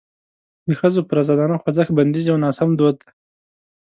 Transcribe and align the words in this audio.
د 0.67 0.69
ښځو 0.79 1.01
پر 1.07 1.17
ازادانه 1.23 1.55
خوځښت 1.61 1.91
بندیز 1.97 2.25
یو 2.31 2.41
ناسم 2.45 2.69
دود 2.79 2.95
دی. 3.01 3.09